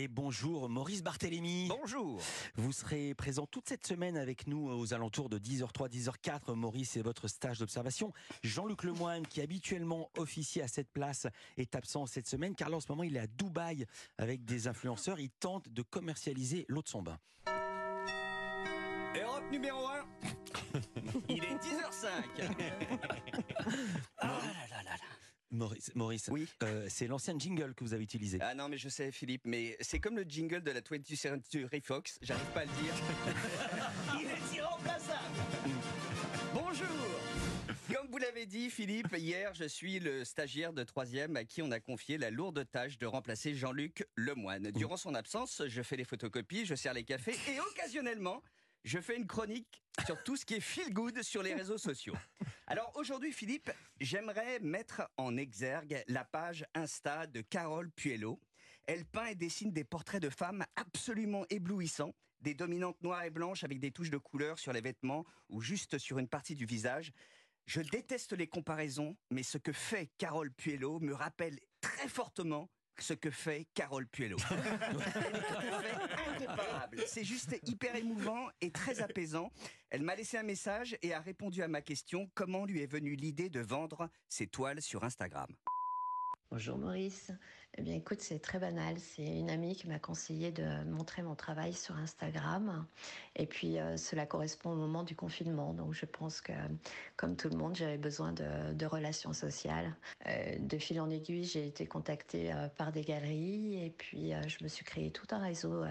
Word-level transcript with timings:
Et 0.00 0.06
bonjour 0.06 0.68
Maurice 0.68 1.02
Barthélémy. 1.02 1.66
Bonjour. 1.68 2.20
Vous 2.54 2.70
serez 2.70 3.14
présent 3.14 3.46
toute 3.46 3.68
cette 3.68 3.84
semaine 3.84 4.16
avec 4.16 4.46
nous 4.46 4.70
aux 4.70 4.94
alentours 4.94 5.28
de 5.28 5.40
10h03, 5.40 5.88
10h04. 5.88 6.54
Maurice, 6.54 6.90
c'est 6.90 7.02
votre 7.02 7.26
stage 7.26 7.58
d'observation. 7.58 8.12
Jean-Luc 8.44 8.84
Lemoine, 8.84 9.26
qui 9.26 9.40
habituellement 9.40 10.08
officie 10.16 10.60
à 10.60 10.68
cette 10.68 10.92
place, 10.92 11.26
est 11.56 11.74
absent 11.74 12.06
cette 12.06 12.28
semaine 12.28 12.54
car 12.54 12.68
là 12.68 12.76
en 12.76 12.80
ce 12.80 12.86
moment 12.90 13.02
il 13.02 13.16
est 13.16 13.18
à 13.18 13.26
Dubaï 13.26 13.86
avec 14.18 14.44
des 14.44 14.68
influenceurs. 14.68 15.18
Il 15.18 15.30
tente 15.30 15.68
de 15.68 15.82
commercialiser 15.82 16.64
l'eau 16.68 16.82
de 16.82 16.88
son 16.88 17.02
bain. 17.02 17.18
Europe 19.20 19.50
numéro 19.50 19.84
1. 19.84 20.04
Il 21.28 21.42
est 21.42 21.56
10h05. 21.56 22.06
Maurice, 25.58 25.90
Maurice 25.96 26.28
Oui. 26.30 26.46
euh, 26.62 26.86
c'est 26.88 27.08
l'ancien 27.08 27.36
jingle 27.38 27.74
que 27.74 27.82
vous 27.84 27.92
avez 27.92 28.04
utilisé. 28.04 28.38
Ah 28.40 28.54
non, 28.54 28.68
mais 28.68 28.78
je 28.78 28.88
sais, 28.88 29.10
Philippe, 29.10 29.42
mais 29.44 29.76
c'est 29.80 29.98
comme 29.98 30.16
le 30.16 30.22
jingle 30.22 30.62
de 30.62 30.70
la 30.70 30.80
20th 30.80 31.16
Century 31.16 31.80
Fox, 31.80 32.18
j'arrive 32.22 32.46
pas 32.54 32.60
à 32.60 32.64
le 32.64 32.70
dire. 32.70 32.94
Il 34.20 34.26
est 34.26 34.56
irremplaçable 34.56 35.18
Bonjour 36.54 36.86
Comme 37.92 38.06
vous 38.10 38.18
l'avez 38.18 38.46
dit, 38.46 38.70
Philippe, 38.70 39.14
hier, 39.16 39.52
je 39.54 39.64
suis 39.64 39.98
le 39.98 40.24
stagiaire 40.24 40.72
de 40.72 40.84
troisième 40.84 41.36
à 41.36 41.44
qui 41.44 41.60
on 41.60 41.70
a 41.72 41.80
confié 41.80 42.18
la 42.18 42.30
lourde 42.30 42.64
tâche 42.70 42.96
de 42.98 43.06
remplacer 43.06 43.54
Jean-Luc 43.54 44.06
Lemoine. 44.14 44.70
Durant 44.70 44.96
son 44.96 45.14
absence, 45.14 45.62
je 45.66 45.82
fais 45.82 45.96
les 45.96 46.04
photocopies, 46.04 46.66
je 46.66 46.74
sers 46.76 46.94
les 46.94 47.04
cafés 47.04 47.36
et 47.48 47.58
occasionnellement, 47.60 48.42
je 48.88 49.00
fais 49.00 49.18
une 49.18 49.26
chronique 49.26 49.82
sur 50.06 50.22
tout 50.24 50.34
ce 50.34 50.46
qui 50.46 50.54
est 50.54 50.60
feel 50.60 50.94
good 50.94 51.22
sur 51.22 51.42
les 51.42 51.52
réseaux 51.52 51.76
sociaux. 51.76 52.14
Alors 52.66 52.90
aujourd'hui, 52.96 53.32
Philippe, 53.34 53.70
j'aimerais 54.00 54.60
mettre 54.60 55.02
en 55.18 55.36
exergue 55.36 56.02
la 56.08 56.24
page 56.24 56.64
Insta 56.74 57.26
de 57.26 57.42
Carole 57.42 57.90
Puello. 57.90 58.40
Elle 58.86 59.04
peint 59.04 59.26
et 59.26 59.34
dessine 59.34 59.72
des 59.72 59.84
portraits 59.84 60.22
de 60.22 60.30
femmes 60.30 60.64
absolument 60.74 61.44
éblouissants, 61.50 62.14
des 62.40 62.54
dominantes 62.54 63.02
noires 63.02 63.24
et 63.24 63.30
blanches 63.30 63.62
avec 63.62 63.78
des 63.78 63.90
touches 63.90 64.10
de 64.10 64.16
couleur 64.16 64.58
sur 64.58 64.72
les 64.72 64.80
vêtements 64.80 65.26
ou 65.50 65.60
juste 65.60 65.98
sur 65.98 66.18
une 66.18 66.28
partie 66.28 66.54
du 66.54 66.64
visage. 66.64 67.12
Je 67.66 67.82
déteste 67.82 68.32
les 68.32 68.46
comparaisons, 68.46 69.18
mais 69.30 69.42
ce 69.42 69.58
que 69.58 69.72
fait 69.72 70.10
Carole 70.16 70.50
Puello 70.50 70.98
me 71.00 71.12
rappelle 71.12 71.58
très 71.82 72.08
fortement 72.08 72.70
ce 73.02 73.14
que 73.14 73.30
fait 73.30 73.66
Carole 73.74 74.06
Puello. 74.06 74.36
incomparable. 76.28 77.02
C'est 77.06 77.24
juste 77.24 77.58
hyper 77.66 77.96
émouvant 77.96 78.48
et 78.60 78.70
très 78.70 79.00
apaisant. 79.00 79.50
Elle 79.90 80.02
m'a 80.02 80.14
laissé 80.14 80.36
un 80.38 80.42
message 80.42 80.96
et 81.02 81.14
a 81.14 81.20
répondu 81.20 81.62
à 81.62 81.68
ma 81.68 81.82
question 81.82 82.30
comment 82.34 82.64
lui 82.64 82.82
est 82.82 82.86
venue 82.86 83.14
l'idée 83.14 83.48
de 83.48 83.60
vendre 83.60 84.08
ses 84.28 84.46
toiles 84.46 84.82
sur 84.82 85.04
Instagram? 85.04 85.48
Bonjour 86.50 86.78
Maurice. 86.78 87.30
Eh 87.76 87.82
bien 87.82 87.94
écoute, 87.94 88.22
c'est 88.22 88.38
très 88.38 88.58
banal. 88.58 88.98
C'est 88.98 89.38
une 89.38 89.50
amie 89.50 89.76
qui 89.76 89.86
m'a 89.86 89.98
conseillé 89.98 90.50
de 90.50 90.82
montrer 90.84 91.20
mon 91.22 91.34
travail 91.34 91.74
sur 91.74 91.94
Instagram. 91.96 92.86
Et 93.36 93.46
puis 93.46 93.78
euh, 93.78 93.98
cela 93.98 94.24
correspond 94.24 94.70
au 94.70 94.74
moment 94.74 95.02
du 95.02 95.14
confinement. 95.14 95.74
Donc 95.74 95.92
je 95.92 96.06
pense 96.06 96.40
que, 96.40 96.52
comme 97.16 97.36
tout 97.36 97.50
le 97.50 97.56
monde, 97.56 97.76
j'avais 97.76 97.98
besoin 97.98 98.32
de, 98.32 98.86
relations 98.86 99.34
sociales. 99.34 99.94
Euh, 100.26 100.58
de 100.58 100.78
fil 100.78 100.98
en 101.02 101.10
aiguille, 101.10 101.44
j'ai 101.44 101.66
été 101.66 101.86
contactée 101.86 102.50
euh, 102.50 102.68
par 102.68 102.92
des 102.92 103.02
galeries. 103.02 103.84
Et 103.84 103.90
puis 103.90 104.32
je 104.46 104.64
me 104.64 104.68
suis 104.68 104.86
créé 104.86 105.10
tout 105.10 105.26
un 105.30 105.40
réseau 105.40 105.84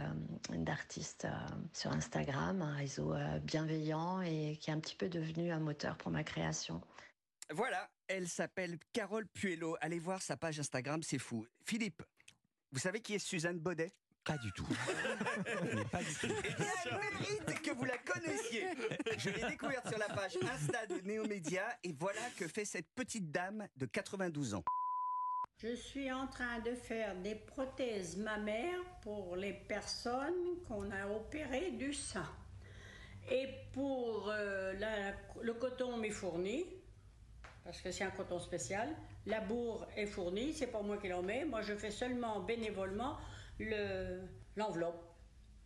d'artistes 0.49 1.27
sur 1.71 1.91
Instagram. 1.91 2.63
Un 2.63 2.73
réseau 2.73 3.13
bienveillant 3.43 4.21
et 4.21 4.57
qui 4.59 4.71
est 4.71 4.73
un 4.73 4.79
petit 4.79 4.95
peu 4.95 5.07
devenu 5.07 5.51
un 5.51 5.59
moteur 5.59 5.97
pour 5.97 6.11
ma 6.11 6.23
création. 6.23 6.81
Voilà, 7.51 7.87
elle 8.07 8.27
s'appelle 8.27 8.77
Carole 8.93 9.27
Puello. 9.27 9.77
Allez 9.81 9.99
voir 9.99 10.21
sa 10.21 10.37
page 10.37 10.59
Instagram, 10.59 11.03
c'est 11.03 11.19
fou. 11.19 11.45
Philippe, 11.65 12.03
vous 12.71 12.79
savez 12.79 13.01
qui 13.01 13.13
est 13.15 13.19
Suzanne 13.19 13.59
Baudet? 13.59 13.91
Pas 14.23 14.37
du 14.37 14.51
tout. 14.51 14.67
Mais 15.73 15.85
pas 15.85 16.03
du 16.03 16.13
tout. 16.15 16.27
Eh 16.43 16.53
bien, 16.53 16.67
elle 16.85 17.19
mérite 17.19 17.61
que 17.61 17.71
vous 17.71 17.85
la 17.85 17.97
connaissiez. 17.97 18.67
Je 19.17 19.29
l'ai 19.29 19.47
découverte 19.47 19.87
sur 19.87 19.97
la 19.97 20.07
page 20.09 20.37
Insta 20.41 20.85
de 20.87 20.99
Néomédia 21.01 21.65
et 21.83 21.93
voilà 21.93 22.19
que 22.37 22.47
fait 22.47 22.65
cette 22.65 22.89
petite 22.93 23.31
dame 23.31 23.67
de 23.77 23.85
92 23.85 24.55
ans. 24.55 24.63
Je 25.59 25.73
suis 25.75 26.11
en 26.11 26.27
train 26.27 26.59
de 26.59 26.75
faire 26.75 27.15
des 27.21 27.35
prothèses 27.35 28.17
mammaires 28.17 28.83
pour 29.01 29.37
les 29.37 29.53
personnes 29.53 30.61
qu'on 30.67 30.91
a 30.91 31.07
opérées 31.07 31.71
du 31.71 31.93
sein. 31.93 32.29
Et 33.31 33.47
pour 33.73 34.29
euh, 34.29 34.73
la- 34.73 35.13
le 35.41 35.53
coton 35.53 35.97
m'est 35.97 36.11
fourni, 36.11 36.65
parce 37.67 37.81
que 37.81 37.91
c'est 37.91 38.05
un 38.05 38.11
coton 38.11 38.39
spécial. 38.39 38.95
La 39.25 39.41
bourre 39.41 39.85
est 39.97 40.05
fournie, 40.05 40.53
c'est 40.53 40.67
pas 40.67 40.81
moi 40.81 40.97
qui 40.97 41.09
l'en 41.09 41.21
mets. 41.21 41.43
Moi, 41.43 41.61
je 41.61 41.75
fais 41.75 41.91
seulement 41.91 42.39
bénévolement 42.39 43.17
le- 43.59 44.21
l'enveloppe 44.55 45.03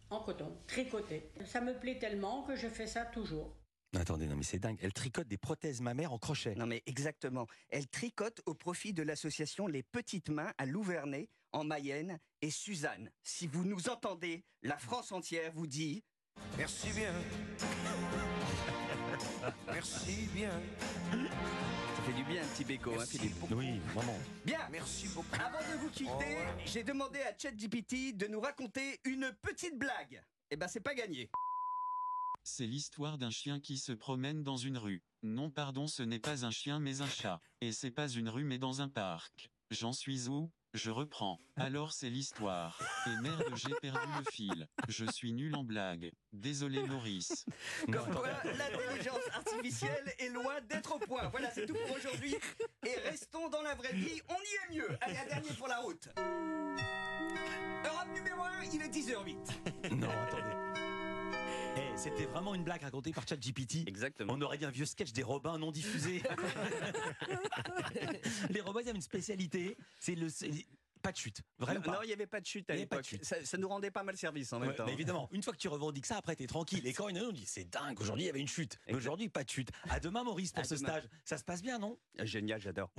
en 0.10 0.20
coton, 0.22 0.58
tricoté. 0.66 1.30
Ça 1.46 1.62
me 1.62 1.80
plaît 1.80 2.00
tellement 2.00 2.42
que 2.42 2.56
je 2.56 2.68
fais 2.68 2.88
ça 2.88 3.06
toujours. 3.06 3.56
Attendez, 3.96 4.26
non 4.26 4.36
mais 4.36 4.42
c'est 4.44 4.58
dingue. 4.58 4.80
Elle 4.82 4.94
tricote 4.94 5.28
des 5.28 5.38
prothèses 5.38 5.80
mammaires 5.80 6.12
en 6.12 6.18
crochet. 6.18 6.56
Non 6.56 6.66
mais 6.66 6.82
exactement. 6.88 7.46
Elle 7.70 7.88
tricote 7.88 8.42
au 8.48 8.56
profit 8.56 8.94
de 8.94 9.04
l'association 9.04 9.68
Les 9.68 9.84
Petites 9.84 10.30
Mains 10.30 10.52
à 10.58 10.66
Louvernay, 10.66 11.30
en 11.52 11.64
Mayenne. 11.64 12.18
Et 12.42 12.50
Suzanne, 12.50 13.12
si 13.22 13.46
vous 13.46 13.64
nous 13.64 13.90
entendez, 13.90 14.44
la 14.64 14.78
France 14.80 15.12
entière 15.12 15.52
vous 15.54 15.68
dit 15.68 16.04
Merci 16.58 16.90
bien. 16.94 17.14
Merci 19.68 20.28
bien. 20.34 20.50
Ça 22.02 22.08
fait 22.08 22.14
du 22.14 22.24
bien 22.24 22.42
un 22.42 22.48
petit 22.48 22.66
béco, 22.66 23.00
hein, 23.00 23.06
Philippe. 23.06 23.38
beaucoup. 23.40 23.54
Oui, 23.54 23.78
vraiment. 23.94 24.18
Bien. 24.44 24.68
Merci 24.72 25.08
beaucoup. 25.10 25.36
Avant 25.36 25.60
de 25.60 25.78
vous 25.78 25.90
quitter, 25.92 26.10
Au 26.10 26.18
revoir. 26.18 26.58
j'ai 26.66 26.84
demandé 26.84 27.20
à 27.22 27.38
ChatGPT 27.38 28.18
de 28.18 28.26
nous 28.26 28.40
raconter 28.40 29.00
une 29.06 29.32
petite 29.44 29.78
blague. 29.78 30.24
Eh 30.50 30.56
ben, 30.56 30.68
c'est 30.68 30.80
pas 30.80 30.96
gagné. 30.96 31.30
C'est 32.44 32.66
l'histoire 32.66 33.20
d'un 33.20 33.30
chien 33.30 33.60
qui 33.60 33.78
se 33.78 33.92
promène 33.92 34.42
dans 34.42 34.58
une 34.58 34.80
rue. 34.80 35.04
Non 35.22 35.52
pardon 35.52 35.86
ce 35.86 36.02
n'est 36.02 36.18
pas 36.18 36.44
un 36.44 36.50
chien 36.50 36.80
mais 36.80 37.02
un 37.02 37.08
chat. 37.08 37.40
Et 37.62 37.72
c'est 37.72 37.92
pas 37.92 38.08
une 38.10 38.30
rue 38.30 38.46
mais 38.46 38.58
dans 38.58 38.82
un 38.82 38.90
parc. 38.90 39.52
J'en 39.70 39.94
suis 39.94 40.28
où? 40.28 40.52
Je 40.74 40.90
reprends. 40.90 41.40
Alors 41.58 41.92
c'est 41.92 42.10
l'histoire. 42.10 42.80
Et 43.06 43.22
merde 43.22 43.44
j'ai 43.56 43.74
perdu 43.82 44.08
le 44.18 44.32
fil. 44.32 44.68
Je 44.88 45.06
suis 45.12 45.34
nul 45.34 45.54
en 45.56 45.64
blague. 45.64 46.12
Désolé 46.32 46.82
Maurice. 46.84 47.46
Comme 47.92 48.16
quoi, 48.16 48.30
l'intelligence 48.46 49.28
artificielle 49.34 50.14
est 50.18 50.30
loin 50.30 50.62
d'être 50.70 50.96
au 50.96 51.00
point. 51.00 51.28
Voilà, 51.30 51.52
c'est 51.52 51.66
tout 51.66 51.74
pour 51.74 51.98
aujourd'hui. 51.98 52.36
Et 52.86 52.96
restons 53.10 53.50
dans 53.50 53.62
la 53.62 53.76
vraie 53.76 53.94
vie, 53.94 54.22
on 54.30 54.34
y 54.34 54.38
est 54.38 54.78
mieux. 54.78 54.98
Allez, 55.02 55.18
un 55.18 55.26
dernier 55.26 55.54
pour 55.58 55.68
la 55.68 55.80
route. 55.80 56.08
Europe 56.18 58.08
numéro 58.14 58.42
1, 58.42 58.64
il 58.74 58.82
est 58.82 58.90
10h08. 58.90 59.96
Non, 59.96 60.10
attendez. 60.10 60.61
C'était 62.02 62.26
vraiment 62.26 62.56
une 62.56 62.64
blague 62.64 62.82
racontée 62.82 63.12
par 63.12 63.28
ChatGPT. 63.28 63.88
Exactement. 63.88 64.34
On 64.36 64.42
aurait 64.42 64.58
dit 64.58 64.66
un 64.66 64.72
vieux 64.72 64.86
sketch 64.86 65.12
des 65.14 65.22
Robins 65.22 65.60
non 65.60 65.72
diffusés. 65.72 66.24
Les 68.50 68.62
Robins, 68.62 68.82
ils 68.82 68.90
avaient 68.90 68.96
une 68.98 69.04
spécialité, 69.04 69.78
c'est 70.00 70.16
le 70.16 70.28
pas 71.04 71.12
de 71.12 71.18
chute, 71.18 71.42
vraiment 71.58 71.80
Non, 71.94 72.04
il 72.04 72.08
n'y 72.08 72.14
avait 72.14 72.28
pas 72.28 72.40
de 72.40 72.46
chute 72.46 72.70
à 72.70 72.74
Il 72.76 72.78
y 72.78 72.82
avait 72.82 72.86
pas 72.86 72.98
de 72.98 73.02
l'époque. 73.02 73.10
chute. 73.10 73.26
Ça, 73.26 73.44
ça 73.44 73.58
nous 73.58 73.68
rendait 73.68 73.90
pas 73.90 74.04
mal 74.04 74.16
service 74.18 74.54
en 74.54 74.60
même 74.60 74.70
Ouais, 74.70 74.76
temps. 74.76 74.86
mais 74.86 74.94
évidemment, 74.94 75.30
une 75.32 75.42
fois 75.42 75.52
que 75.52 75.58
tu 75.58 75.68
revendiques 75.68 76.06
ça, 76.06 76.18
après 76.18 76.36
t'es 76.36 76.46
tranquille. 76.46 76.86
Et 76.86 76.94
quand 76.94 77.10
une 77.10 77.18
on 77.20 77.32
dit 77.32 77.46
c'est 77.48 77.68
dingue, 77.68 78.00
aujourd'hui 78.00 78.26
il 78.26 78.28
y 78.28 78.30
avait 78.30 78.40
une 78.40 78.48
chute. 78.48 78.78
Mais 78.88 78.94
aujourd'hui 78.94 79.28
pas 79.28 79.44
de 79.44 79.50
chute. 79.50 79.70
À 79.90 80.00
demain 80.00 80.24
Maurice 80.24 80.52
pour 80.52 80.62
À 80.62 80.64
ce 80.64 80.76
demain. 80.76 80.90
stage. 80.90 81.10
Ça 81.26 81.40
se 81.40 81.44
passe 81.44 81.64
bien, 81.64 81.80
non? 81.80 81.98
Génial, 82.22 82.62
j'adore. 82.62 82.92